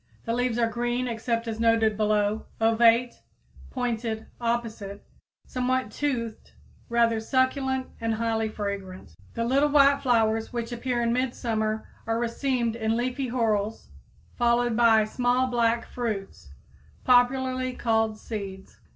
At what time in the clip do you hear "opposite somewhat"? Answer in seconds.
4.41-5.91